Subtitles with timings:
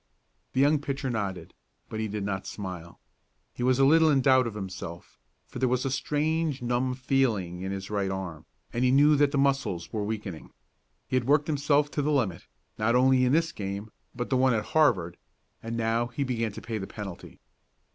[0.53, 1.53] The young pitcher nodded,
[1.87, 2.99] but he did not smile.
[3.53, 7.61] He was a little in doubt of himself, for there was a strange numb feeling
[7.61, 10.49] in his right arm, and he knew that the muscles were weakening.
[11.07, 12.47] He had worked himself to the limit,
[12.79, 15.17] not only in this game, but the one with Harvard,
[15.61, 17.39] and now he began to pay the penalty.